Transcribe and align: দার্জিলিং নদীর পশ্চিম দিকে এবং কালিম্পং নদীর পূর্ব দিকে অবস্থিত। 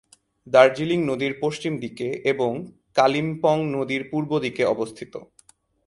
দার্জিলিং 0.47 0.99
নদীর 1.05 1.33
পশ্চিম 1.41 1.73
দিকে 1.77 2.07
এবং 2.23 2.51
কালিম্পং 2.95 3.57
নদীর 3.75 4.03
পূর্ব 4.11 4.31
দিকে 4.39 4.63
অবস্থিত। 4.65 5.13